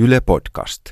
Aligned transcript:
Yle 0.00 0.20
Podcast. 0.20 0.82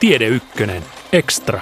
Tiede 0.00 0.26
Ykkönen. 0.26 0.82
Extra. 1.12 1.60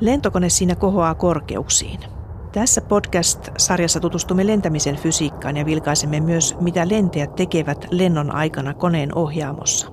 Lentokone 0.00 0.48
siinä 0.48 0.74
kohoaa 0.74 1.14
korkeuksiin. 1.14 2.11
Tässä 2.52 2.80
podcast-sarjassa 2.80 4.00
tutustumme 4.00 4.46
lentämisen 4.46 4.96
fysiikkaan 4.96 5.56
ja 5.56 5.66
vilkaisemme 5.66 6.20
myös, 6.20 6.56
mitä 6.60 6.88
lentäjät 6.88 7.34
tekevät 7.34 7.86
lennon 7.90 8.34
aikana 8.34 8.74
koneen 8.74 9.14
ohjaamossa. 9.14 9.86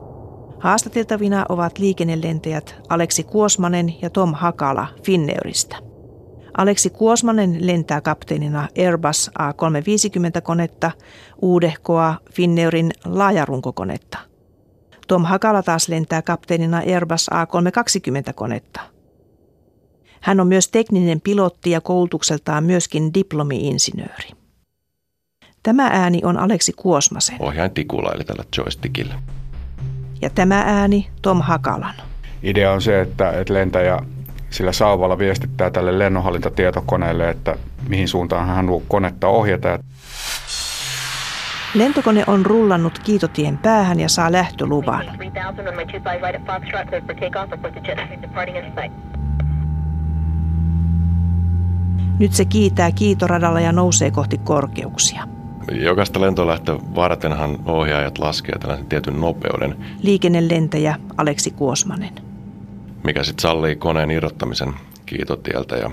Haastateltavina 0.60 1.46
ovat 1.50 1.80
liikennelentäjät 1.80 2.76
Aleksi 2.90 3.24
Kuosmanen 3.24 3.94
ja 4.02 4.10
Tom 4.10 4.34
Hakala 4.34 4.88
Finneurista. 5.04 5.76
Aleksi 6.58 6.90
Kuosmanen 6.90 7.68
lentää 7.68 8.02
kapteenina 8.02 8.68
Airbus 8.78 9.32
A350-konetta, 9.40 10.92
uudehkoa 11.42 12.16
Finneurin 12.34 12.92
laajarunkokonetta. 13.06 14.18
Tom 15.08 15.26
Hakala 15.26 15.64
taas 15.64 15.90
lentää 15.90 16.22
kapteenina 16.22 16.78
Airbus 16.78 17.30
A320-konetta– 17.34 18.82
hän 20.22 20.40
on 20.40 20.48
myös 20.48 20.68
tekninen 20.68 21.22
pilotti 21.22 21.72
ja 21.72 21.82
koulutukseltaan 21.82 22.64
myöskin 22.64 23.14
diplomi-insinööri. 23.14 24.30
Tämä 25.64 25.90
ääni 25.94 26.22
on 26.24 26.38
Aleksi 26.38 26.74
Kuosmasen. 26.76 27.36
Ohjaan 27.40 27.72
tikulla 27.72 28.12
eli 28.14 28.24
tällä 28.24 28.44
joystickillä. 28.58 29.16
Ja 30.22 30.30
tämä 30.30 30.64
ääni 30.66 31.10
Tom 31.22 31.42
Hakalan. 31.42 31.96
Idea 32.44 32.72
on 32.72 32.82
se, 32.82 33.02
että, 33.02 33.32
että 33.32 33.54
lentäjä 33.54 34.00
sillä 34.50 34.72
sauvalla 34.72 35.18
viestittää 35.18 35.70
tälle 35.72 36.00
lennonhallintatietokoneelle, 36.00 37.30
että 37.30 37.56
mihin 37.88 38.08
suuntaan 38.08 38.48
hän 38.48 38.56
haluaa 38.56 38.86
konetta 38.88 39.28
ohjata. 39.28 39.80
Lentokone 41.74 42.24
on 42.28 42.46
rullannut 42.46 43.00
kiitotien 43.00 43.58
päähän 43.58 44.00
ja 44.00 44.10
saa 44.10 44.32
lähtöluvan. 44.32 45.06
Nyt 52.20 52.34
se 52.34 52.46
kiitää 52.46 52.92
kiitoradalla 52.92 53.60
ja 53.60 53.72
nousee 53.72 54.12
kohti 54.12 54.38
korkeuksia. 54.38 55.24
Jokaista 55.72 56.22
lentolähtö 56.22 56.78
vartenhan 56.96 57.60
ohjaajat 57.66 58.18
laskee 58.18 58.58
tällaisen 58.60 58.88
tietyn 58.88 59.22
nopeuden. 59.22 59.86
Liikennelentäjä 60.02 60.96
Aleksi 61.18 61.52
Kuosmanen. 61.52 62.16
Mikä 63.04 63.24
sitten 63.24 63.42
sallii 63.42 63.76
koneen 63.76 64.12
irrottamisen 64.12 64.74
kiitotieltä 65.06 65.76
ja 65.76 65.92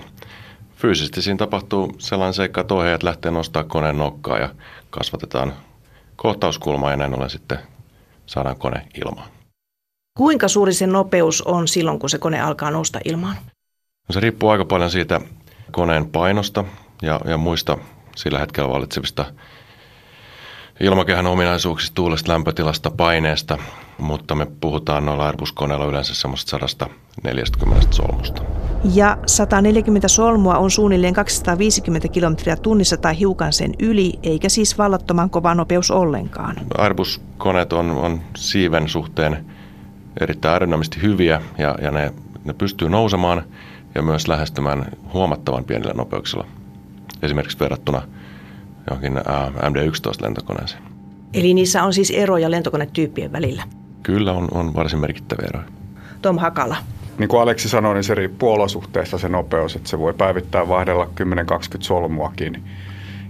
fyysisesti 0.76 1.22
siinä 1.22 1.36
tapahtuu 1.36 1.94
sellainen 1.98 2.34
seikka, 2.34 2.60
että 2.60 2.74
ohjaajat 2.74 3.02
lähtee 3.02 3.30
nostaa 3.30 3.64
koneen 3.64 3.98
nokkaa 3.98 4.38
ja 4.38 4.48
kasvatetaan 4.90 5.52
kohtauskulmaa 6.16 6.90
ja 6.90 6.96
näin 6.96 7.14
ollen 7.14 7.30
sitten 7.30 7.58
saadaan 8.26 8.58
kone 8.58 8.86
ilmaan. 9.04 9.28
Kuinka 10.18 10.48
suuri 10.48 10.72
se 10.72 10.86
nopeus 10.86 11.42
on 11.42 11.68
silloin, 11.68 11.98
kun 11.98 12.10
se 12.10 12.18
kone 12.18 12.40
alkaa 12.40 12.70
nousta 12.70 13.00
ilmaan? 13.04 13.36
No 14.08 14.12
se 14.12 14.20
riippuu 14.20 14.48
aika 14.48 14.64
paljon 14.64 14.90
siitä 14.90 15.20
koneen 15.70 16.06
painosta 16.06 16.64
ja, 17.02 17.20
ja 17.24 17.36
muista 17.36 17.78
sillä 18.16 18.38
hetkellä 18.38 18.70
valitsevista 18.70 19.24
ilmakehän 20.80 21.26
ominaisuuksista, 21.26 21.94
tuulesta, 21.94 22.32
lämpötilasta, 22.32 22.90
paineesta, 22.90 23.58
mutta 23.98 24.34
me 24.34 24.46
puhutaan 24.60 25.06
noilla 25.06 25.26
Airbus-koneilla 25.26 25.84
yleensä 25.86 26.14
semmoista 26.14 26.50
140 26.50 27.86
solmusta. 27.90 28.42
Ja 28.94 29.18
140 29.26 30.08
solmua 30.08 30.54
on 30.54 30.70
suunnilleen 30.70 31.14
250 31.14 32.08
kilometriä 32.08 32.56
tunnissa 32.56 32.96
tai 32.96 33.18
hiukan 33.18 33.52
sen 33.52 33.74
yli, 33.78 34.12
eikä 34.22 34.48
siis 34.48 34.78
vallattoman 34.78 35.30
kova 35.30 35.54
nopeus 35.54 35.90
ollenkaan. 35.90 36.56
Airbus-koneet 36.78 37.72
on, 37.72 37.90
on 37.90 38.20
siiven 38.36 38.88
suhteen 38.88 39.46
erittäin 40.20 40.52
aerodynamisesti 40.52 41.02
hyviä 41.02 41.42
ja, 41.58 41.74
ja 41.82 41.90
ne, 41.90 42.12
ne 42.44 42.52
pystyy 42.52 42.88
nousemaan– 42.88 43.42
ja 43.96 44.02
myös 44.02 44.28
lähestymään 44.28 44.86
huomattavan 45.12 45.64
pienillä 45.64 45.92
nopeuksilla, 45.92 46.46
esimerkiksi 47.22 47.60
verrattuna 47.60 48.02
johonkin 48.90 49.12
MD-11-lentokoneeseen. 49.70 50.82
Eli 51.34 51.54
niissä 51.54 51.82
on 51.82 51.94
siis 51.94 52.10
eroja 52.10 52.50
lentokonetyyppien 52.50 53.32
välillä? 53.32 53.62
Kyllä 54.02 54.32
on, 54.32 54.48
on 54.52 54.74
varsin 54.74 54.98
merkittäviä 54.98 55.48
eroja. 55.48 55.68
Tom 56.22 56.38
Hakala. 56.38 56.76
Niin 57.18 57.28
kuin 57.28 57.42
Aleksi 57.42 57.68
sanoi, 57.68 57.94
niin 57.94 58.04
se 58.04 58.14
riippuu 58.14 58.52
olosuhteista 58.52 59.18
se 59.18 59.28
nopeus, 59.28 59.76
että 59.76 59.88
se 59.88 59.98
voi 59.98 60.14
päivittää 60.14 60.68
vaihdella 60.68 61.04
10-20 61.04 61.08
solmuakin. 61.80 62.62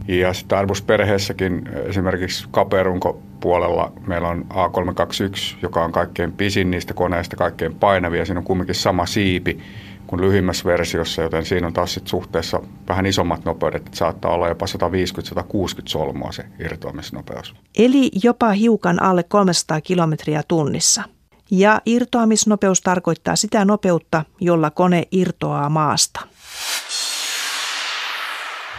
Ja 0.09 0.33
sitten 0.33 0.59
Airbus-perheessäkin 0.59 1.69
esimerkiksi 1.85 2.49
kaperunko 2.51 3.23
puolella 3.41 3.93
meillä 4.07 4.29
on 4.29 4.47
A321, 4.51 5.57
joka 5.63 5.85
on 5.85 5.93
kaikkein 5.93 6.33
pisin 6.33 6.71
niistä 6.71 6.95
koneista, 6.95 7.37
kaikkein 7.37 7.75
painavia. 7.75 8.25
Siinä 8.25 8.41
on 8.41 8.45
kumminkin 8.45 8.75
sama 8.75 9.07
siipi, 9.07 9.59
kuin 10.07 10.21
lyhyimmässä 10.21 10.65
versiossa, 10.65 11.23
joten 11.23 11.47
siinä 11.47 11.67
on 11.67 11.73
taas 11.73 11.95
sit 11.95 12.07
suhteessa 12.07 12.61
vähän 12.89 13.07
isommat 13.07 13.45
nopeudet, 13.45 13.87
että 13.87 13.99
saattaa 13.99 14.31
olla 14.31 14.49
jopa 14.49 14.67
150-160 14.67 15.83
solmua 15.85 16.33
se 16.33 16.45
irtoamisnopeus. 16.61 17.55
Eli 17.79 18.11
jopa 18.23 18.51
hiukan 18.51 19.03
alle 19.03 19.23
300 19.23 19.81
kilometriä 19.81 20.43
tunnissa. 20.49 21.03
Ja 21.51 21.81
irtoamisnopeus 21.87 22.81
tarkoittaa 22.81 23.37
sitä 23.37 23.65
nopeutta, 23.65 24.25
jolla 24.41 24.71
kone 24.71 25.03
irtoaa 25.11 25.69
maasta. 25.69 26.21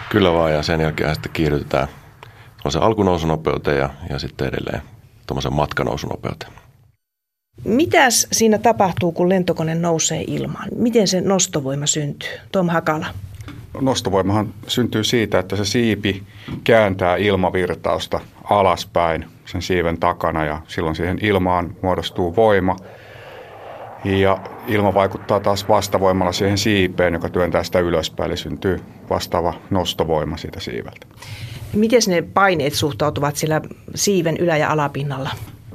Kyllä 0.09 0.33
vaan, 0.33 0.53
ja 0.53 0.63
sen 0.63 0.81
jälkeen 0.81 1.15
sitten 1.15 1.31
kiihdytetään 1.31 1.87
se 2.69 2.79
alkunousunopeuteen 2.79 3.77
ja, 3.77 3.89
ja 4.09 4.19
sitten 4.19 4.47
edelleen 4.47 4.81
tuommoisen 5.27 5.53
matkanousunopeuteen. 5.53 6.51
Mitäs 7.65 8.27
siinä 8.31 8.57
tapahtuu, 8.57 9.11
kun 9.11 9.29
lentokone 9.29 9.75
nousee 9.75 10.23
ilmaan? 10.27 10.69
Miten 10.75 11.07
se 11.07 11.21
nostovoima 11.21 11.85
syntyy? 11.85 12.29
Tom 12.51 12.69
Hakala. 12.69 13.05
Nostovoimahan 13.81 14.53
syntyy 14.67 15.03
siitä, 15.03 15.39
että 15.39 15.55
se 15.55 15.65
siipi 15.65 16.23
kääntää 16.63 17.15
ilmavirtausta 17.15 18.19
alaspäin 18.43 19.25
sen 19.45 19.61
siiven 19.61 19.99
takana 19.99 20.45
ja 20.45 20.61
silloin 20.67 20.95
siihen 20.95 21.19
ilmaan 21.21 21.75
muodostuu 21.81 22.35
voima. 22.35 22.75
Ja 24.05 24.39
ilma 24.67 24.93
vaikuttaa 24.93 25.39
taas 25.39 25.69
vastavoimalla 25.69 26.31
siihen 26.31 26.57
siipeen, 26.57 27.13
joka 27.13 27.29
työntää 27.29 27.63
sitä 27.63 27.79
ylöspäin, 27.79 28.27
eli 28.27 28.37
syntyy 28.37 28.81
vastaava 29.09 29.53
nostovoima 29.69 30.37
siitä 30.37 30.59
siiveltä. 30.59 31.07
Miten 31.73 32.01
ne 32.07 32.21
paineet 32.21 32.73
suhtautuvat 32.73 33.35
siellä 33.35 33.61
siiven 33.95 34.37
ylä- 34.37 34.57
ja 34.57 34.71
alapinnalla? 34.71 35.29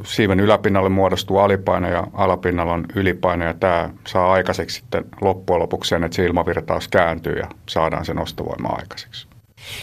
Siiven 0.05 0.41
yläpinnalle 0.41 0.89
muodostuu 0.89 1.39
alipaino 1.39 1.89
ja 1.89 2.07
alapinnalla 2.13 2.73
on 2.73 2.85
ylipaino 2.95 3.45
ja 3.45 3.55
tämä 3.55 3.91
saa 4.07 4.33
aikaiseksi 4.33 4.77
sitten 4.77 5.05
loppujen 5.21 5.63
lopuksi 5.63 5.89
sen, 5.89 6.05
että 6.05 6.17
se 6.17 6.25
ilmavirtaus 6.25 6.89
kääntyy 6.89 7.39
ja 7.39 7.49
saadaan 7.69 8.05
se 8.05 8.15
nostovoima 8.15 8.69
aikaiseksi. 8.69 9.27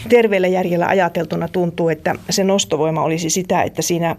Terveellä 0.08 0.48
järjellä 0.48 0.86
ajateltuna 0.86 1.48
tuntuu, 1.48 1.88
että 1.88 2.14
se 2.30 2.44
nostovoima 2.44 3.02
olisi 3.02 3.30
sitä, 3.30 3.62
että 3.62 3.82
siinä 3.82 4.16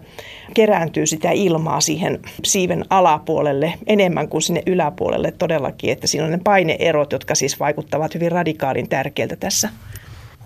kerääntyy 0.54 1.06
sitä 1.06 1.30
ilmaa 1.30 1.80
siihen 1.80 2.20
siiven 2.44 2.84
alapuolelle 2.90 3.74
enemmän 3.86 4.28
kuin 4.28 4.42
sinne 4.42 4.62
yläpuolelle 4.66 5.32
todellakin, 5.38 5.92
että 5.92 6.06
siinä 6.06 6.24
on 6.24 6.32
ne 6.32 6.40
paineerot, 6.44 7.12
jotka 7.12 7.34
siis 7.34 7.60
vaikuttavat 7.60 8.14
hyvin 8.14 8.32
radikaalin 8.32 8.88
tärkeältä 8.88 9.36
tässä. 9.36 9.68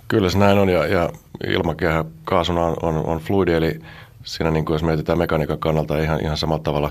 Kyllä 0.09 0.31
se 0.31 0.39
näin 0.39 0.59
on 0.59 0.69
ja, 0.69 0.87
ja 0.87 1.11
ilmakehä 1.47 2.05
kaasuna 2.25 2.67
on, 2.67 2.77
on, 2.83 3.07
on 3.07 3.19
fluidi, 3.19 3.53
eli 3.53 3.81
siinä 4.27 4.51
niin 4.51 4.65
kuin 4.65 4.75
jos 4.75 4.83
mietitään 4.83 5.19
mekaniikan 5.19 5.59
kannalta 5.59 5.99
ihan, 5.99 6.21
ihan 6.21 6.37
samalla 6.37 6.63
tavalla 6.63 6.91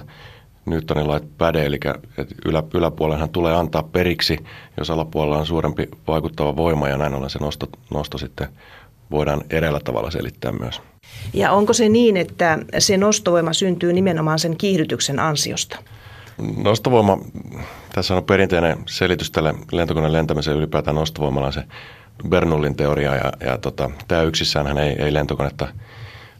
Newtonin 0.65 1.07
lait 1.07 1.37
päde, 1.37 1.65
eli 1.65 1.79
että 2.17 2.35
ylä, 2.45 2.63
yläpuolenhan 2.73 3.29
tulee 3.29 3.55
antaa 3.55 3.83
periksi, 3.83 4.37
jos 4.77 4.89
alapuolella 4.89 5.37
on 5.37 5.45
suurempi 5.45 5.89
vaikuttava 6.07 6.55
voima 6.55 6.89
ja 6.89 6.97
näin 6.97 7.13
ollen 7.13 7.29
se 7.29 7.39
nosto, 7.39 7.67
nosto 7.93 8.17
sitten 8.17 8.47
voidaan 9.11 9.41
eräällä 9.49 9.79
tavalla 9.79 10.11
selittää 10.11 10.51
myös. 10.51 10.81
Ja 11.33 11.51
onko 11.51 11.73
se 11.73 11.89
niin, 11.89 12.17
että 12.17 12.59
se 12.79 12.97
nostovoima 12.97 13.53
syntyy 13.53 13.93
nimenomaan 13.93 14.39
sen 14.39 14.57
kiihdytyksen 14.57 15.19
ansiosta? 15.19 15.77
Nostovoima, 16.57 17.17
tässä 17.95 18.15
on 18.15 18.23
perinteinen 18.23 18.77
selitys 18.85 19.31
tälle 19.31 19.53
lentokoneen 19.71 20.13
lentämiseen 20.13 20.57
ylipäätään 20.57 20.95
nostovoimalla 20.95 21.51
se 21.51 21.63
Bernoulin 22.29 22.75
teoria 22.75 23.15
ja, 23.15 23.31
ja 23.39 23.57
tota, 23.57 23.91
tämä 24.07 24.21
yksissään 24.21 24.67
hän 24.67 24.77
ei, 24.77 24.95
ei 24.99 25.13
lentokonetta– 25.13 25.67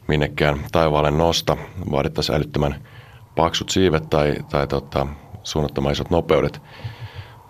minnekään 0.07 0.59
taivaalle 0.71 1.11
nosta. 1.11 1.57
Vaadittaisiin 1.91 2.35
älyttömän 2.35 2.83
paksut 3.35 3.69
siivet 3.69 4.09
tai, 4.09 4.35
tai 4.49 4.67
tota, 4.67 5.07
suunnattoman 5.43 5.91
isot 5.91 6.09
nopeudet. 6.09 6.61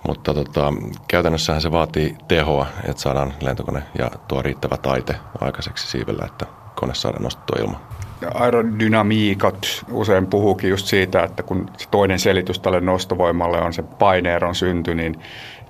Mutta 0.08 0.34
tota, 0.34 0.74
käytännössähän 1.08 1.62
se 1.62 1.72
vaatii 1.72 2.16
tehoa, 2.28 2.66
että 2.90 3.02
saadaan 3.02 3.34
lentokone 3.42 3.84
ja 4.00 4.12
tuo 4.28 4.42
riittävä 4.42 4.78
taite 4.78 5.16
aikaiseksi 5.42 5.88
siivellä, 5.88 6.26
että 6.26 6.46
kone 6.76 6.94
saadaan 6.94 7.24
nostettua 7.24 7.62
ilmaan 7.62 7.95
aerodynamiikat 8.34 9.86
usein 9.92 10.28
puhuukin 10.28 10.70
just 10.70 10.88
siitä, 10.88 11.24
että 11.24 11.44
kun 11.44 11.70
se 11.78 11.88
toinen 11.92 12.20
selitys 12.20 12.60
tälle 12.60 12.82
nostovoimalle 12.82 13.62
on 13.62 13.74
se 13.74 13.84
paineeron 13.84 14.56
synty, 14.56 14.96
niin 14.96 15.16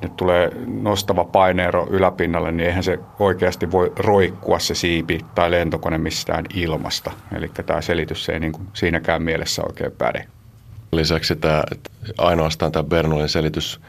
nyt 0.01 0.15
tulee 0.17 0.51
nostava 0.67 1.23
paineero 1.23 1.87
yläpinnalle, 1.89 2.51
niin 2.51 2.67
eihän 2.67 2.83
se 2.83 2.99
oikeasti 3.19 3.71
voi 3.71 3.93
roikkua 3.99 4.59
se 4.59 4.75
siipi 4.75 5.19
tai 5.35 5.51
lentokone 5.51 5.97
mistään 5.97 6.45
ilmasta. 6.53 7.11
Eli 7.35 7.51
tämä 7.65 7.81
selitys 7.81 8.29
ei 8.29 8.39
niin 8.39 8.51
kuin 8.51 8.67
siinäkään 8.73 9.21
mielessä 9.21 9.61
oikein 9.67 9.91
päde. 9.91 10.25
Lisäksi 10.91 11.35
tämä, 11.35 11.63
ainoastaan 12.17 12.71
tämä 12.71 12.83
Bernoulin 12.83 13.29
selitys 13.29 13.81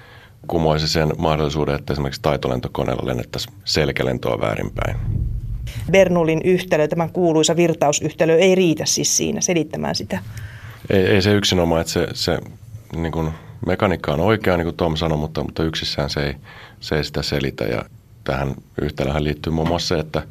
kumoisi 0.46 0.88
sen 0.88 1.12
mahdollisuuden, 1.18 1.74
että 1.74 1.92
esimerkiksi 1.92 2.22
taitolentokoneella 2.22 3.06
lennettäisiin 3.06 3.54
selkälentoa 3.64 4.40
väärinpäin. 4.40 4.96
Bernoulin 5.90 6.40
yhtälö, 6.44 6.88
tämä 6.88 7.08
kuuluisa 7.08 7.56
virtausyhtälö, 7.56 8.36
ei 8.36 8.54
riitä 8.54 8.84
siis 8.86 9.16
siinä 9.16 9.40
selittämään 9.40 9.94
sitä. 9.94 10.18
Ei, 10.90 11.06
ei 11.06 11.22
se 11.22 11.34
yksinomaan, 11.34 11.80
että 11.80 11.92
se, 11.92 12.08
se 12.12 12.38
niin 12.96 13.12
kuin 13.12 13.30
mekaniikka 13.66 14.12
on 14.12 14.20
oikea, 14.20 14.56
niin 14.56 14.66
kuin 14.66 14.76
Tom 14.76 14.96
sanoi, 14.96 15.18
mutta, 15.18 15.42
mutta 15.42 15.64
yksissään 15.64 16.10
se 16.10 16.26
ei, 16.26 16.34
se 16.80 16.96
ei 16.96 17.04
sitä 17.04 17.22
selitä. 17.22 17.64
Ja 17.64 17.82
tähän 18.24 18.54
yhtälöhän 18.82 19.24
liittyy 19.24 19.52
muun 19.52 19.68
muassa 19.68 19.88
se, 19.88 20.00
että 20.00 20.22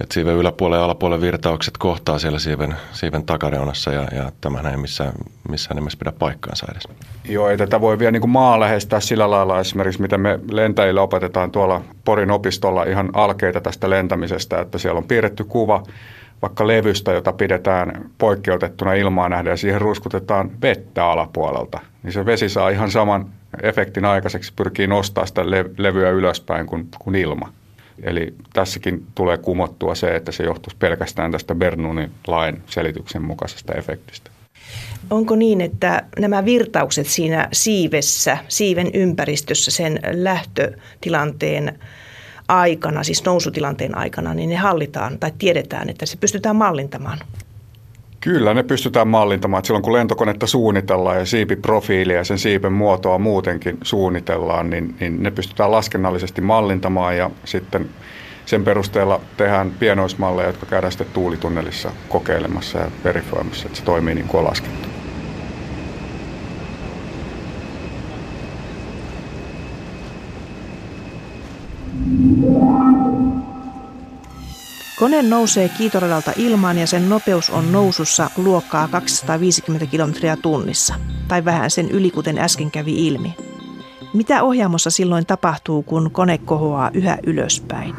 että 0.00 0.14
siiven 0.14 0.34
yläpuolen 0.34 0.78
ja 0.78 0.84
alapuolen 0.84 1.20
virtaukset 1.20 1.78
kohtaa 1.78 2.18
siellä 2.18 2.38
siiven, 2.38 2.76
siiven 2.92 3.24
takareunassa 3.24 3.92
ja, 3.92 4.06
ja 4.12 4.32
tämähän 4.40 4.72
ei 4.72 4.76
missään, 4.76 5.12
missään 5.48 5.76
nimessä 5.76 5.98
pidä 5.98 6.12
paikkaansa 6.12 6.66
edes. 6.70 6.88
Joo, 7.28 7.48
ei 7.48 7.56
tätä 7.56 7.80
voi 7.80 7.98
vielä 7.98 8.10
niin 8.10 8.20
kuin 8.20 8.30
maaläheistää 8.30 9.00
sillä 9.00 9.30
lailla 9.30 9.60
esimerkiksi, 9.60 10.02
mitä 10.02 10.18
me 10.18 10.40
lentäjille 10.50 11.00
opetetaan 11.00 11.50
tuolla 11.50 11.80
Porin 12.04 12.30
opistolla 12.30 12.84
ihan 12.84 13.10
alkeita 13.12 13.60
tästä 13.60 13.90
lentämisestä, 13.90 14.60
että 14.60 14.78
siellä 14.78 14.98
on 14.98 15.08
piirretty 15.08 15.44
kuva 15.44 15.82
vaikka 16.42 16.66
levystä, 16.66 17.12
jota 17.12 17.32
pidetään 17.32 18.10
poikkeutettuna 18.18 18.94
ilmaa 18.94 19.28
nähdä 19.28 19.50
ja 19.50 19.56
siihen 19.56 19.80
ruskutetaan 19.80 20.50
vettä 20.62 21.06
alapuolelta, 21.06 21.80
niin 22.02 22.12
se 22.12 22.26
vesi 22.26 22.48
saa 22.48 22.68
ihan 22.68 22.90
saman 22.90 23.26
efektin 23.62 24.04
aikaiseksi, 24.04 24.52
pyrkii 24.56 24.86
nostaa 24.86 25.26
sitä 25.26 25.50
levyä 25.78 26.10
ylöspäin 26.10 26.66
kuin, 26.66 26.88
kuin 26.98 27.16
ilma. 27.16 27.52
Eli 28.02 28.34
tässäkin 28.52 29.06
tulee 29.14 29.38
kumottua 29.38 29.94
se, 29.94 30.16
että 30.16 30.32
se 30.32 30.44
johtuisi 30.44 30.76
pelkästään 30.76 31.32
tästä 31.32 31.54
Bernoulin 31.54 32.10
lain 32.26 32.62
selityksen 32.66 33.22
mukaisesta 33.22 33.74
efektistä. 33.74 34.30
Onko 35.10 35.36
niin, 35.36 35.60
että 35.60 36.04
nämä 36.18 36.44
virtaukset 36.44 37.06
siinä 37.06 37.48
siivessä, 37.52 38.38
siiven 38.48 38.90
ympäristössä 38.94 39.70
sen 39.70 40.00
lähtötilanteen 40.12 41.78
aikana, 42.48 43.02
siis 43.02 43.24
nousutilanteen 43.24 43.98
aikana, 43.98 44.34
niin 44.34 44.50
ne 44.50 44.56
hallitaan 44.56 45.18
tai 45.18 45.32
tiedetään, 45.38 45.88
että 45.88 46.06
se 46.06 46.16
pystytään 46.16 46.56
mallintamaan? 46.56 47.18
Kyllä, 48.28 48.54
ne 48.54 48.62
pystytään 48.62 49.08
mallintamaan. 49.08 49.64
Silloin 49.64 49.82
kun 49.82 49.92
lentokonetta 49.92 50.46
suunnitellaan 50.46 51.18
ja 51.18 51.26
siipiprofiilia 51.26 52.16
ja 52.16 52.24
sen 52.24 52.38
siipen 52.38 52.72
muotoa 52.72 53.18
muutenkin 53.18 53.78
suunnitellaan, 53.82 54.70
niin, 54.70 54.94
niin 55.00 55.22
ne 55.22 55.30
pystytään 55.30 55.70
laskennallisesti 55.70 56.40
mallintamaan 56.40 57.16
ja 57.16 57.30
sitten 57.44 57.88
sen 58.46 58.64
perusteella 58.64 59.20
tehdään 59.36 59.70
pienoismalleja, 59.78 60.48
jotka 60.48 60.66
käydään 60.66 60.92
sitten 60.92 61.06
tuulitunnelissa 61.12 61.92
kokeilemassa 62.08 62.78
ja 62.78 62.90
verifioimassa, 63.04 63.66
että 63.66 63.78
se 63.78 63.84
toimii 63.84 64.14
niin 64.14 64.28
kuin 64.28 64.38
on 64.38 64.46
laskettu. 64.46 64.97
Kone 74.98 75.22
nousee 75.22 75.68
kiitoradalta 75.68 76.32
ilmaan 76.36 76.78
ja 76.78 76.86
sen 76.86 77.08
nopeus 77.08 77.50
on 77.50 77.72
nousussa 77.72 78.30
luokkaa 78.36 78.88
250 78.88 79.86
kilometriä 79.86 80.36
tunnissa, 80.36 80.94
tai 81.28 81.44
vähän 81.44 81.70
sen 81.70 81.90
yli, 81.90 82.10
kuten 82.10 82.38
äsken 82.38 82.70
kävi 82.70 83.06
ilmi. 83.06 83.36
Mitä 84.14 84.42
ohjaamossa 84.42 84.90
silloin 84.90 85.26
tapahtuu, 85.26 85.82
kun 85.82 86.10
kone 86.10 86.38
kohoaa 86.38 86.90
yhä 86.94 87.18
ylöspäin? 87.26 87.94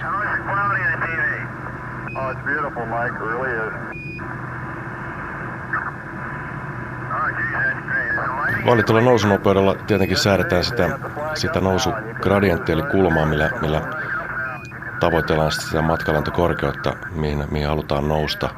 Valitulla 8.65 9.01
nousunopeudella 9.01 9.75
tietenkin 9.75 10.17
säädetään 10.17 10.63
sitä, 10.63 10.99
sitä 11.33 11.59
nousugradienttia 11.59 12.73
eli 12.73 12.83
kulmaa, 12.91 13.25
millä, 13.25 13.49
millä 13.61 13.81
tavoitellaan 14.99 15.51
sitä 15.51 15.81
matkalentokorkeutta, 15.81 16.95
mihin, 17.11 17.43
mihin 17.51 17.67
halutaan 17.67 18.07
nousta. 18.07 18.49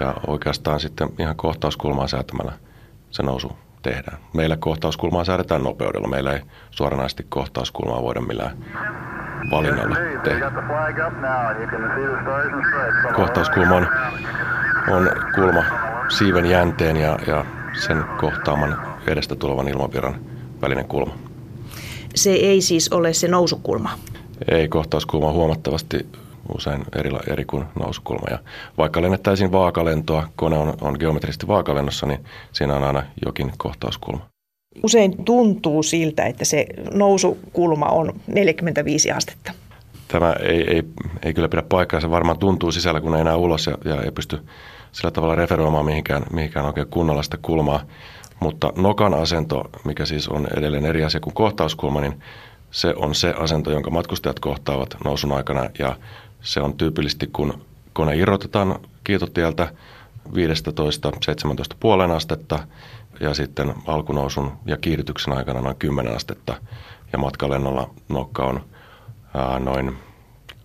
Ja 0.00 0.14
oikeastaan 0.26 0.80
sitten 0.80 1.08
ihan 1.18 1.36
kohtauskulmaa 1.36 2.08
säätämällä 2.08 2.52
se 3.10 3.22
nousu 3.22 3.52
tehdään. 3.82 4.18
Meillä 4.32 4.56
kohtauskulmaa 4.56 5.24
säädetään 5.24 5.62
nopeudella. 5.62 6.08
Meillä 6.08 6.32
ei 6.32 6.40
suoranaisesti 6.70 7.26
kohtauskulmaa 7.28 8.02
voida 8.02 8.20
millään 8.20 8.56
valinnalla 9.50 9.96
tehdä. 10.24 10.52
Kohtauskulma 13.14 13.74
on, 13.76 13.88
on 14.88 15.10
kulma 15.34 15.64
siiven 16.08 16.46
jänteen 16.46 16.96
ja, 16.96 17.18
ja 17.26 17.44
sen 17.72 18.04
kohtaaman 18.20 18.76
edestä 19.06 19.36
tulevan 19.36 19.68
ilmavirran 19.68 20.20
välinen 20.62 20.84
kulma. 20.84 21.14
Se 22.14 22.30
ei 22.30 22.60
siis 22.60 22.92
ole 22.92 23.12
se 23.12 23.28
nousukulma? 23.28 23.90
Ei, 24.50 24.68
kohtauskulma 24.68 25.32
huomattavasti 25.32 26.06
usein 26.54 26.84
eri, 26.96 27.10
eri 27.30 27.44
kuin 27.44 27.64
nousukulma. 27.78 28.26
Ja 28.30 28.38
vaikka 28.78 29.02
lennettäisiin 29.02 29.52
vaakalentoa, 29.52 30.28
kone 30.36 30.58
on, 30.58 30.74
on 30.80 30.96
geometrisesti 31.00 31.46
vaakalennossa, 31.46 32.06
niin 32.06 32.24
siinä 32.52 32.76
on 32.76 32.84
aina 32.84 33.02
jokin 33.26 33.52
kohtauskulma. 33.58 34.26
Usein 34.82 35.24
tuntuu 35.24 35.82
siltä, 35.82 36.24
että 36.24 36.44
se 36.44 36.66
nousukulma 36.92 37.86
on 37.86 38.20
45 38.26 39.12
astetta. 39.12 39.52
Tämä 40.08 40.32
ei, 40.32 40.74
ei, 40.74 40.82
ei 41.22 41.34
kyllä 41.34 41.48
pidä 41.48 41.62
paikkaa. 41.62 42.00
Se 42.00 42.10
varmaan 42.10 42.38
tuntuu 42.38 42.72
sisällä, 42.72 43.00
kun 43.00 43.14
ei 43.14 43.20
enää 43.20 43.36
ulos 43.36 43.66
ja, 43.66 43.78
ja 43.84 44.02
ei 44.02 44.10
pysty 44.10 44.38
sillä 44.92 45.10
tavalla 45.10 45.34
referoimaan 45.34 45.84
mihinkään, 45.84 46.22
mihinkään 46.32 46.66
oikein 46.66 46.86
kunnolla 46.90 47.22
sitä 47.22 47.38
kulmaa. 47.42 47.80
Mutta 48.40 48.72
nokan 48.76 49.14
asento, 49.14 49.70
mikä 49.84 50.04
siis 50.04 50.28
on 50.28 50.46
edelleen 50.56 50.86
eri 50.86 51.04
asia 51.04 51.20
kuin 51.20 51.34
kohtauskulma, 51.34 52.00
niin 52.00 52.22
se 52.70 52.94
on 52.96 53.14
se 53.14 53.34
asento, 53.38 53.70
jonka 53.70 53.90
matkustajat 53.90 54.40
kohtaavat 54.40 54.96
nousun 55.04 55.32
aikana 55.32 55.70
ja 55.78 55.96
se 56.40 56.60
on 56.60 56.76
tyypillisesti, 56.76 57.26
kun 57.26 57.64
kone 57.92 58.16
irrotetaan 58.16 58.80
kiitotieltä 59.04 59.72
15-17 60.28 60.32
puolen 61.80 62.10
astetta 62.10 62.58
ja 63.20 63.34
sitten 63.34 63.74
alkunousun 63.86 64.52
ja 64.66 64.76
kiihdytyksen 64.76 65.32
aikana 65.32 65.60
noin 65.60 65.76
10 65.76 66.16
astetta 66.16 66.56
ja 67.12 67.18
matkalennolla 67.18 67.90
nokka 68.08 68.44
on 68.44 68.60
ää, 69.34 69.58
noin 69.58 69.96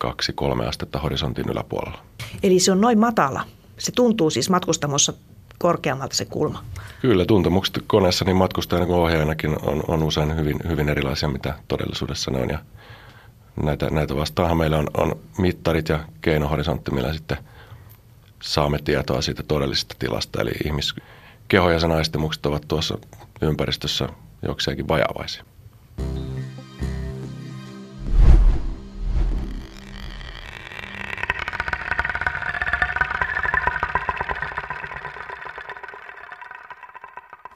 2-3 0.06 0.68
astetta 0.68 1.00
horisontin 1.00 1.50
yläpuolella. 1.50 1.98
Eli 2.44 2.60
se 2.60 2.72
on 2.72 2.82
noin 2.82 3.00
matala. 3.00 3.44
Se 3.78 3.92
tuntuu 3.92 4.30
siis 4.30 4.50
matkustamossa 4.50 5.13
korkeammalta 5.63 6.15
se 6.15 6.25
kulma. 6.25 6.63
Kyllä, 7.01 7.25
tuntemukset 7.25 7.84
koneessa 7.88 8.25
niin 8.25 8.36
matkustajana 8.36 8.86
kuin 8.86 9.00
ohjaajanakin 9.00 9.55
on, 9.62 9.84
on 9.88 10.03
usein 10.03 10.36
hyvin, 10.36 10.60
hyvin 10.67 10.89
erilaisia, 10.89 11.29
mitä 11.29 11.53
todellisuudessa 11.67 12.32
ne 12.32 12.41
on. 12.41 12.50
Ja 12.50 12.60
näitä, 13.63 13.89
näitä 13.89 14.15
vastaahan 14.15 14.58
meillä 14.58 14.77
on, 14.77 14.88
on 14.98 15.15
mittarit 15.38 15.89
ja 15.89 16.00
keinohorisontti, 16.22 16.91
millä 16.91 17.13
sitten 17.13 17.38
saamme 18.41 18.79
tietoa 18.84 19.22
siitä 19.22 19.43
todellisesta 19.43 19.96
tilasta. 20.00 20.41
Eli 20.41 20.51
ihmiskeho 20.65 21.70
ja 21.70 21.79
sen 21.79 21.91
ovat 22.46 22.67
tuossa 22.67 22.98
ympäristössä 23.41 24.10
jokseenkin 24.41 24.88
vajavaisia. 24.88 25.43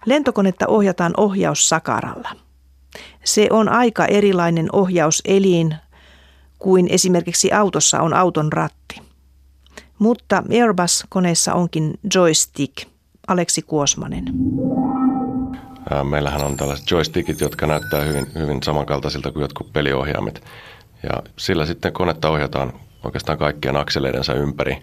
Lentokonetta 0.08 0.68
ohjataan 0.68 1.14
ohjaussakaralla. 1.18 2.30
Se 3.24 3.48
on 3.52 3.70
aika 3.70 4.06
erilainen 4.06 4.70
ohjauselin 4.74 5.76
kuin 6.60 6.88
esimerkiksi 6.90 7.52
autossa 7.52 8.02
on 8.02 8.14
auton 8.14 8.54
ratti. 8.54 9.02
Mutta 10.00 10.44
Airbus-koneessa 10.52 11.54
onkin 11.54 12.00
joystick. 12.14 12.88
Aleksi 13.28 13.62
Kuosmanen. 13.62 14.26
Meillähän 16.10 16.44
on 16.44 16.58
tällaiset 16.58 16.92
joystickit, 16.92 17.42
jotka 17.42 17.68
näyttää 17.68 18.02
hyvin, 18.02 18.28
hyvin 18.36 18.64
samankaltaisilta 18.64 19.32
kuin 19.32 19.42
jotkut 19.42 19.74
peliohjaimet. 19.74 20.44
Ja 21.04 21.24
sillä 21.38 21.66
sitten 21.66 21.94
konetta 21.94 22.30
ohjataan 22.30 22.74
oikeastaan 23.04 23.38
kaikkien 23.38 23.78
akseleidensa 23.78 24.34
ympäri. 24.34 24.82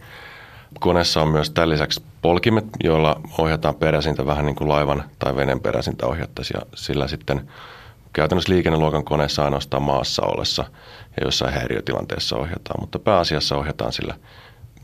Koneessa 0.81 1.23
on 1.23 1.29
myös 1.29 1.51
tämän 1.51 1.71
lisäksi 1.71 2.03
polkimet, 2.23 2.65
joilla 2.85 3.21
ohjataan 3.39 3.75
peräsintä 3.75 4.27
vähän 4.27 4.47
niin 4.47 4.57
kuin 4.57 4.69
laivan 4.69 5.05
tai 5.19 5.37
veneen 5.37 5.61
peräsintä 5.61 6.07
ohjattaisiin 6.07 6.61
ja 6.61 6.67
sillä 6.75 7.09
sitten 7.09 7.49
käytännössä 8.13 8.53
liikenneluokan 8.53 9.05
koneessa 9.05 9.45
ainoastaan 9.45 9.83
maassa 9.83 10.23
ollessa 10.27 10.65
ja 11.21 11.27
jossain 11.27 11.55
häiriötilanteessa 11.55 12.37
ohjataan, 12.37 12.81
mutta 12.81 12.99
pääasiassa 12.99 13.57
ohjataan 13.57 13.93
sillä 13.93 14.15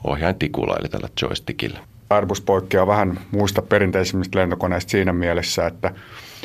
ohjaintikulla 0.04 0.76
eli 0.80 0.88
tällä 0.88 1.08
joystickillä. 1.22 1.78
Airbus 2.10 2.40
poikkeaa 2.40 2.86
vähän 2.86 3.20
muista 3.30 3.62
perinteisimmistä 3.62 4.38
lentokoneista 4.38 4.90
siinä 4.90 5.12
mielessä, 5.12 5.66
että 5.66 5.94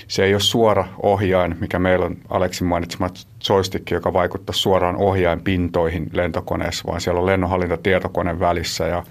se 0.07 0.23
ei 0.23 0.33
ole 0.33 0.41
suora 0.41 0.87
ohjain, 1.03 1.55
mikä 1.59 1.79
meillä 1.79 2.05
on 2.05 2.17
Aleksin 2.29 2.67
mainitsema 2.67 3.09
joystick, 3.49 3.91
joka 3.91 4.13
vaikuttaa 4.13 4.53
suoraan 4.53 4.95
ohjainpintoihin 4.95 6.09
lentokoneessa, 6.13 6.83
vaan 6.87 7.01
siellä 7.01 7.19
on 7.19 7.25
lennonhallintatietokone 7.25 8.39
välissä 8.39 8.87
ja 8.87 9.03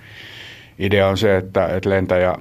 idea 0.78 1.08
on 1.08 1.18
se, 1.18 1.36
että, 1.36 1.66
että 1.66 1.90
lentäjä 1.90 2.34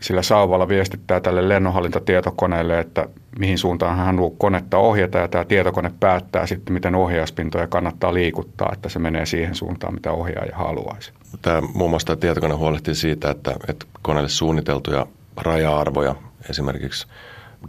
sillä 0.00 0.22
sauvalla 0.22 0.68
viestittää 0.68 1.20
tälle 1.20 1.48
lennonhallintatietokoneelle, 1.48 2.78
että 2.78 3.08
mihin 3.38 3.58
suuntaan 3.58 3.96
hän 3.96 4.06
haluaa 4.06 4.34
konetta 4.38 4.78
ohjata 4.78 5.18
ja 5.18 5.28
tämä 5.28 5.44
tietokone 5.44 5.92
päättää 6.00 6.46
sitten, 6.46 6.74
miten 6.74 6.94
ohjauspintoja 6.94 7.66
kannattaa 7.66 8.14
liikuttaa, 8.14 8.70
että 8.72 8.88
se 8.88 8.98
menee 8.98 9.26
siihen 9.26 9.54
suuntaan, 9.54 9.94
mitä 9.94 10.12
ohjaaja 10.12 10.56
haluaisi. 10.56 11.12
Tämä 11.42 11.60
muun 11.74 11.90
muassa 11.90 12.06
tämä 12.06 12.16
tietokone 12.16 12.54
huolehtii 12.54 12.94
siitä, 12.94 13.30
että, 13.30 13.54
että 13.68 13.86
koneelle 14.02 14.28
suunniteltuja 14.28 15.06
raja-arvoja, 15.36 16.14
esimerkiksi 16.50 17.06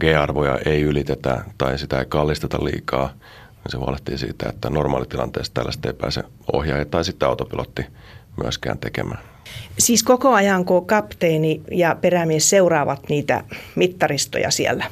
G-arvoja 0.00 0.58
ei 0.64 0.82
ylitetä 0.82 1.44
tai 1.58 1.78
sitä 1.78 1.98
ei 1.98 2.06
kallisteta 2.06 2.64
liikaa. 2.64 3.10
Se 3.68 3.76
huolehtii 3.76 4.18
siitä, 4.18 4.48
että 4.48 4.70
normaalitilanteessa 4.70 5.54
tällaista 5.54 5.88
ei 5.88 5.94
pääse 5.94 6.22
ohjaaja 6.52 6.84
tai 6.84 7.04
sitten 7.04 7.28
autopilotti 7.28 7.86
myöskään 8.42 8.78
tekemään. 8.78 9.22
Siis 9.78 10.02
koko 10.02 10.34
ajan, 10.34 10.64
kun 10.64 10.86
kapteeni 10.86 11.62
ja 11.70 11.96
perämies 12.00 12.50
seuraavat 12.50 13.08
niitä 13.08 13.44
mittaristoja 13.74 14.50
siellä? 14.50 14.84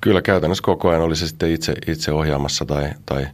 Kyllä 0.00 0.22
käytännössä 0.22 0.62
koko 0.64 0.88
ajan 0.88 1.02
oli 1.02 1.16
se 1.16 1.28
sitten 1.28 1.50
itse, 1.50 1.74
itse 1.86 2.12
ohjaamassa 2.12 2.64
tai, 2.64 2.90
tai 3.06 3.26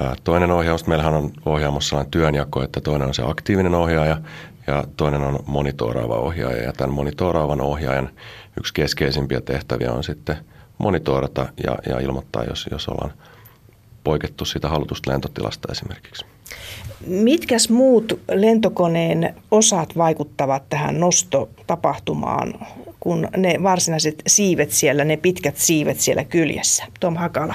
ää, 0.00 0.16
toinen 0.24 0.50
ohjaus. 0.50 0.86
Meillähän 0.86 1.14
on 1.14 1.30
ohjaamassa 1.46 1.88
sellainen 1.88 2.10
työnjako, 2.10 2.62
että 2.62 2.80
toinen 2.80 3.08
on 3.08 3.14
se 3.14 3.22
aktiivinen 3.26 3.74
ohjaaja 3.74 4.16
ja 4.66 4.84
toinen 4.96 5.22
on 5.22 5.38
monitoroiva 5.46 6.16
ohjaaja. 6.16 6.62
Ja 6.62 6.72
tämän 6.72 6.94
monitoraavan 6.94 7.60
ohjaajan 7.60 8.10
yksi 8.58 8.74
keskeisimpiä 8.74 9.40
tehtäviä 9.40 9.92
on 9.92 10.04
sitten 10.04 10.36
monitorata 10.78 11.46
ja, 11.64 11.78
ja 11.86 12.00
ilmoittaa, 12.00 12.44
jos, 12.44 12.68
jos 12.70 12.88
ollaan 12.88 13.12
poikettu 14.04 14.44
siitä 14.44 14.68
halutusta 14.68 15.10
lentotilasta 15.10 15.68
esimerkiksi. 15.72 16.24
Mitkäs 17.06 17.70
muut 17.70 18.20
lentokoneen 18.32 19.34
osat 19.50 19.96
vaikuttavat 19.96 20.62
tähän 20.68 21.00
nostotapahtumaan, 21.00 22.54
kun 23.00 23.28
ne 23.36 23.58
varsinaiset 23.62 24.22
siivet 24.26 24.70
siellä, 24.70 25.04
ne 25.04 25.16
pitkät 25.16 25.56
siivet 25.56 26.00
siellä 26.00 26.24
kyljessä? 26.24 26.84
Tom 27.00 27.16
Hakala. 27.16 27.54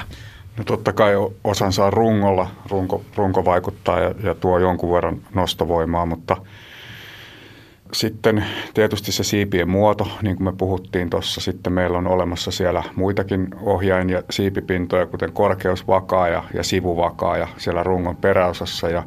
No 0.56 0.64
totta 0.64 0.92
kai 0.92 1.12
osan 1.44 1.72
saa 1.72 1.90
rungolla. 1.90 2.50
Runko, 2.68 3.02
runko 3.16 3.44
vaikuttaa 3.44 4.00
ja, 4.00 4.14
ja 4.24 4.34
tuo 4.34 4.58
jonkun 4.58 4.92
verran 4.92 5.20
nostovoimaa, 5.34 6.06
mutta 6.06 6.36
sitten 7.92 8.44
tietysti 8.74 9.12
se 9.12 9.24
siipien 9.24 9.68
muoto, 9.68 10.08
niin 10.22 10.36
kuin 10.36 10.44
me 10.44 10.52
puhuttiin 10.52 11.10
tuossa. 11.10 11.40
Sitten 11.40 11.72
meillä 11.72 11.98
on 11.98 12.06
olemassa 12.06 12.50
siellä 12.50 12.82
muitakin 12.96 13.48
ohjain- 13.62 14.10
ja 14.10 14.22
siipipintoja, 14.30 15.06
kuten 15.06 15.32
korkeusvakaaja 15.32 16.44
ja 16.54 16.62
sivuvakaaja 16.62 17.48
siellä 17.56 17.82
rungon 17.82 18.16
peräosassa. 18.16 18.88
Ja 18.88 19.04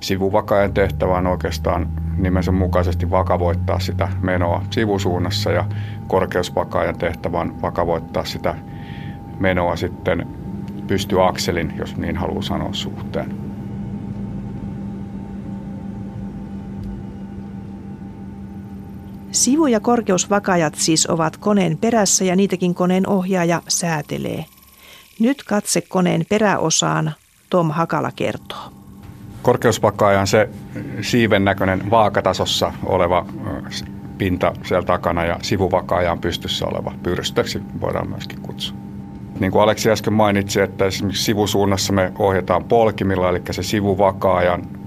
sivuvakaajan 0.00 0.74
tehtävä 0.74 1.16
on 1.16 1.26
oikeastaan 1.26 1.88
nimensä 2.16 2.52
mukaisesti 2.52 3.10
vakavoittaa 3.10 3.78
sitä 3.78 4.08
menoa 4.22 4.62
sivusuunnassa 4.70 5.52
ja 5.52 5.64
korkeusvakaajan 6.08 6.98
tehtävä 6.98 7.40
on 7.40 7.62
vakavoittaa 7.62 8.24
sitä 8.24 8.54
menoa 9.40 9.76
sitten 9.76 10.26
pystyakselin, 10.86 11.72
jos 11.78 11.96
niin 11.96 12.16
haluaa 12.16 12.42
sanoa 12.42 12.72
suhteen. 12.72 13.43
Sivu- 19.34 19.66
ja 19.66 19.80
korkeusvakajat 19.80 20.74
siis 20.74 21.06
ovat 21.06 21.36
koneen 21.36 21.78
perässä 21.78 22.24
ja 22.24 22.36
niitäkin 22.36 22.74
koneen 22.74 23.08
ohjaaja 23.08 23.62
säätelee. 23.68 24.44
Nyt 25.18 25.42
katse 25.44 25.80
koneen 25.80 26.26
peräosaan 26.28 27.12
Tom 27.50 27.70
Hakala 27.70 28.10
kertoo. 28.16 28.72
Korkeusvakaaja 29.42 30.20
on 30.20 30.26
se 30.26 30.48
siiven 31.00 31.44
näköinen 31.44 31.90
vaakatasossa 31.90 32.72
oleva 32.86 33.26
pinta 34.18 34.52
siellä 34.62 34.86
takana 34.86 35.24
ja 35.24 35.38
sivuvakaaja 35.42 36.12
on 36.12 36.20
pystyssä 36.20 36.66
oleva 36.66 36.92
pyrstöksi 37.02 37.62
voidaan 37.80 38.08
myöskin 38.08 38.40
kutsua. 38.40 38.76
Niin 39.40 39.52
kuin 39.52 39.62
Aleksi 39.62 39.90
äsken 39.90 40.12
mainitsi, 40.12 40.60
että 40.60 40.84
esimerkiksi 40.84 41.24
sivusuunnassa 41.24 41.92
me 41.92 42.12
ohjataan 42.18 42.64
polkimilla, 42.64 43.28
eli 43.28 43.42
se 43.50 43.62
sivuvakaajan 43.62 44.83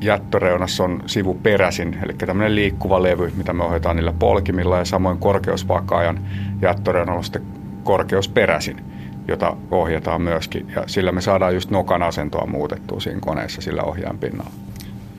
jättöreunassa 0.00 0.84
on 0.84 1.02
sivuperäisin, 1.06 1.98
eli 2.02 2.12
tämmöinen 2.12 2.54
liikkuva 2.54 3.02
levy, 3.02 3.32
mitä 3.36 3.52
me 3.52 3.64
ohjataan 3.64 3.96
niillä 3.96 4.12
polkimilla, 4.18 4.78
ja 4.78 4.84
samoin 4.84 5.18
korkeusvakaajan 5.18 6.20
jättöreunalla 6.62 7.18
on 7.18 7.24
sitten 7.24 7.42
korkeusperäisin, 7.84 8.84
jota 9.28 9.56
ohjataan 9.70 10.22
myöskin, 10.22 10.72
ja 10.76 10.84
sillä 10.86 11.12
me 11.12 11.20
saadaan 11.20 11.54
just 11.54 11.70
nokan 11.70 12.02
asentoa 12.02 12.46
muutettua 12.46 13.00
siinä 13.00 13.20
koneessa 13.20 13.60
sillä 13.60 13.82
ohjaan 13.82 14.18
pinnalla. 14.18 14.50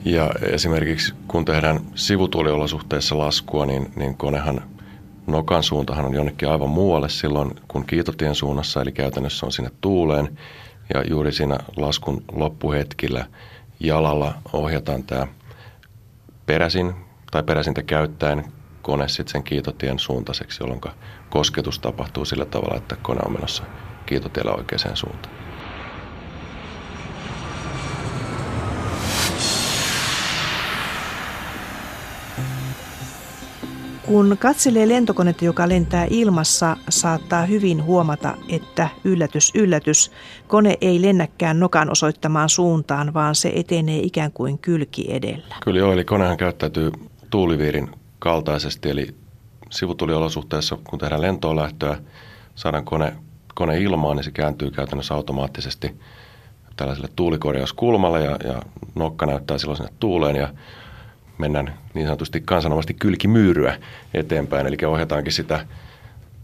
Ja 0.04 0.30
esimerkiksi 0.42 1.14
kun 1.28 1.44
tehdään 1.44 1.80
sivutuliolosuhteissa 1.94 3.18
laskua, 3.18 3.66
niin, 3.66 3.92
niin 3.96 4.16
konehan 4.16 4.62
nokan 5.26 5.62
suuntahan 5.62 6.04
on 6.04 6.14
jonnekin 6.14 6.48
aivan 6.48 6.70
muualle 6.70 7.08
silloin 7.08 7.50
kuin 7.68 7.86
kiitotien 7.86 8.34
suunnassa, 8.34 8.82
eli 8.82 8.92
käytännössä 8.92 9.46
on 9.46 9.52
sinne 9.52 9.70
tuuleen, 9.80 10.38
ja 10.94 11.04
juuri 11.10 11.32
siinä 11.32 11.58
laskun 11.76 12.22
loppuhetkillä– 12.32 13.26
jalalla 13.82 14.34
ohjataan 14.52 15.04
tämä 15.04 15.26
peräsin 16.46 16.94
tai 17.30 17.42
peräsintä 17.42 17.82
käyttäen 17.82 18.52
kone 18.82 19.08
sitten 19.08 19.32
sen 19.32 19.42
kiitotien 19.42 19.98
suuntaiseksi, 19.98 20.62
jolloin 20.62 20.80
kosketus 21.30 21.78
tapahtuu 21.78 22.24
sillä 22.24 22.44
tavalla, 22.44 22.76
että 22.76 22.96
kone 23.02 23.20
on 23.26 23.32
menossa 23.32 23.64
kiitotiellä 24.06 24.52
oikeaan 24.52 24.96
suuntaan. 24.96 25.41
Kun 34.12 34.36
katselee 34.38 34.88
lentokonetta, 34.88 35.44
joka 35.44 35.68
lentää 35.68 36.06
ilmassa, 36.10 36.76
saattaa 36.88 37.44
hyvin 37.44 37.84
huomata, 37.84 38.34
että 38.48 38.88
yllätys, 39.04 39.52
yllätys, 39.54 40.10
kone 40.48 40.78
ei 40.80 41.02
lennäkään 41.02 41.60
nokan 41.60 41.90
osoittamaan 41.90 42.48
suuntaan, 42.48 43.14
vaan 43.14 43.34
se 43.34 43.52
etenee 43.54 43.98
ikään 43.98 44.32
kuin 44.32 44.58
kylki 44.58 45.14
edellä. 45.14 45.54
Kyllä 45.64 45.78
joo, 45.78 45.92
eli 45.92 46.04
konehan 46.04 46.36
käyttäytyy 46.36 46.92
tuuliviirin 47.30 47.90
kaltaisesti, 48.18 48.90
eli 48.90 49.14
sivutuliolosuhteessa, 49.70 50.78
kun 50.84 50.98
tehdään 50.98 51.22
lentoon 51.22 51.56
lähtöä, 51.56 51.98
saadaan 52.54 52.84
kone, 52.84 53.12
kone 53.54 53.80
ilmaan, 53.80 54.16
niin 54.16 54.24
se 54.24 54.30
kääntyy 54.30 54.70
käytännössä 54.70 55.14
automaattisesti 55.14 55.96
tällaiselle 56.76 57.08
tuulikorjauskulmalle 57.16 58.24
ja, 58.24 58.38
ja 58.44 58.62
nokka 58.94 59.26
näyttää 59.26 59.58
silloin 59.58 59.76
sinne 59.76 59.92
tuuleen 60.00 60.36
ja 60.36 60.48
mennään 61.38 61.74
niin 61.94 62.06
sanotusti 62.06 62.40
kansanomaisesti 62.40 62.94
kylkimyyryä 62.94 63.78
eteenpäin, 64.14 64.66
eli 64.66 64.76
ohjataankin 64.86 65.32
sitä 65.32 65.66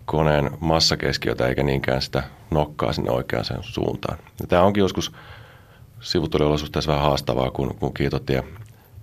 koneen 0.05 0.51
massakeskiötä 0.61 1.47
eikä 1.47 1.63
niinkään 1.63 2.03
sitä 2.03 2.23
nokkaa 2.51 2.93
sinne 2.93 3.11
oikeaan 3.11 3.45
suuntaan. 3.61 4.19
Ja 4.41 4.47
tämä 4.47 4.63
onkin 4.63 4.81
joskus 4.81 5.13
sivutuliolosuhteessa 6.01 6.93
vähän 6.93 7.07
haastavaa, 7.07 7.51
kun, 7.51 7.75
kun 7.81 7.95
kiitotie 7.95 8.45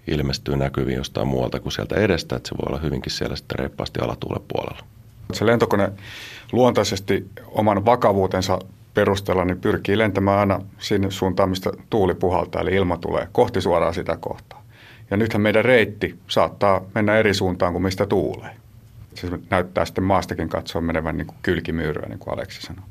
ilmestyy 0.08 0.56
näkyviin 0.56 0.98
jostain 0.98 1.28
muualta 1.28 1.60
kuin 1.60 1.72
sieltä 1.72 1.96
edestä, 1.96 2.36
että 2.36 2.50
se 2.50 2.56
voi 2.58 2.66
olla 2.68 2.80
hyvinkin 2.80 3.12
siellä 3.12 3.36
sitten 3.36 3.60
reippaasti 3.60 4.00
alatuulen 4.00 4.42
puolella. 4.48 4.86
Se 5.34 5.46
lentokone 5.46 5.92
luontaisesti 6.52 7.30
oman 7.48 7.86
vakavuutensa 7.86 8.60
perusteella 8.94 9.46
niin 9.46 9.62
pyrkii 9.62 9.98
lentämään 9.98 10.40
aina 10.40 10.60
sinne 10.78 11.12
suuntaan, 11.12 11.50
mistä 11.50 11.72
tuuli 11.90 12.16
puhaltaa, 12.16 12.62
eli 12.62 12.76
ilma 12.76 12.98
tulee 12.98 13.28
kohti 13.32 13.62
suoraan 13.62 13.94
sitä 13.94 14.18
kohtaa. 14.18 14.65
Ja 15.12 15.18
nythän 15.18 15.42
meidän 15.42 15.66
reitti 15.66 16.20
saattaa 16.28 16.82
mennä 16.96 17.18
eri 17.18 17.34
suuntaan 17.34 17.72
kuin 17.74 17.84
mistä 17.84 18.06
tuulee. 18.06 18.56
Se 19.14 19.28
näyttää 19.50 19.86
sitten 19.86 20.04
maastakin 20.04 20.50
katsoa 20.50 20.82
menevän 20.82 21.18
niin 21.18 21.28
kuin 21.28 21.38
kylkimyyryä, 21.42 22.10
niin 22.10 22.20
kuin 22.20 22.34
Aleksi 22.34 22.62
sanoi. 22.62 22.84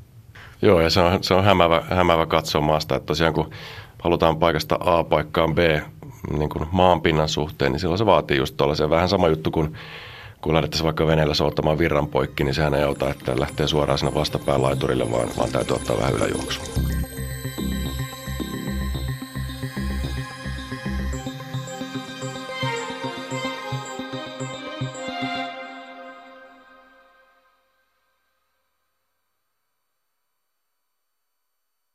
Joo, 0.61 0.81
ja 0.81 0.89
se 0.89 0.99
on, 0.99 1.23
se 1.23 1.33
on 1.33 1.43
hämävä, 1.43 1.83
hämävä 1.89 2.25
katsoa 2.25 2.61
maasta, 2.61 2.95
että 2.95 3.05
tosiaan 3.05 3.33
kun 3.33 3.49
halutaan 3.99 4.37
paikasta 4.37 4.77
A 4.79 5.03
paikkaan 5.03 5.55
B 5.55 5.59
niin 6.37 6.49
kuin 6.49 6.67
maanpinnan 6.71 7.29
suhteen, 7.29 7.71
niin 7.71 7.79
silloin 7.79 7.97
se 7.97 8.05
vaatii 8.05 8.37
just 8.37 8.57
tuollaisen 8.57 8.89
vähän 8.89 9.09
sama 9.09 9.27
juttu 9.27 9.51
kuin 9.51 9.75
kun 10.41 10.53
lähdettäisiin 10.53 10.85
vaikka 10.85 11.07
veneellä 11.07 11.33
souttamaan 11.33 11.77
virran 11.77 12.07
poikki, 12.07 12.43
niin 12.43 12.53
sehän 12.53 12.73
ei 12.73 12.83
auta, 12.83 13.09
että 13.09 13.39
lähtee 13.39 13.67
suoraan 13.67 13.99
sinne 13.99 14.13
vastapään 14.13 14.61
laiturille, 14.61 15.11
vaan, 15.11 15.29
vaan 15.37 15.51
täytyy 15.51 15.75
ottaa 15.75 15.97
vähän 15.97 16.13
yläjuoksua. 16.13 16.65